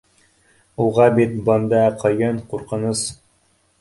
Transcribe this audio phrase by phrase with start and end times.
[0.85, 3.05] —Уға бит бында ҡыйын, ҡурҡыныс.